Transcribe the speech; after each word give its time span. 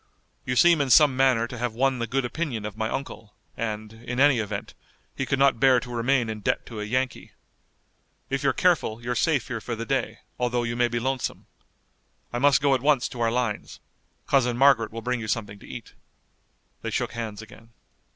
You 0.47 0.55
seem 0.55 0.81
in 0.81 0.89
some 0.89 1.15
manner 1.15 1.45
to 1.47 1.59
have 1.59 1.75
won 1.75 1.99
the 1.99 2.07
good 2.07 2.25
opinion 2.25 2.65
of 2.65 2.75
my 2.75 2.89
uncle, 2.89 3.35
and, 3.55 3.93
in 3.93 4.19
any 4.19 4.39
event, 4.39 4.73
he 5.15 5.27
could 5.27 5.37
not 5.37 5.59
bear 5.59 5.79
to 5.79 5.93
remain 5.95 6.27
in 6.27 6.39
debt 6.39 6.65
to 6.65 6.81
a 6.81 6.85
Yankee. 6.85 7.33
If 8.27 8.41
you're 8.41 8.51
careful 8.51 8.99
you're 9.03 9.13
safe 9.13 9.47
here 9.47 9.61
for 9.61 9.75
the 9.75 9.85
day, 9.85 10.21
although 10.39 10.63
you 10.63 10.75
may 10.75 10.87
be 10.87 10.99
lonesome. 10.99 11.45
I 12.33 12.39
must 12.39 12.61
go 12.61 12.73
at 12.73 12.81
once 12.81 13.07
to 13.09 13.21
our 13.21 13.31
lines. 13.31 13.79
Cousin 14.25 14.57
Margaret 14.57 14.91
will 14.91 15.03
bring 15.03 15.19
you 15.19 15.27
something 15.27 15.59
to 15.59 15.67
eat." 15.67 15.93
They 16.81 16.89
shook 16.89 17.11
hands 17.11 17.43
again. 17.43 17.69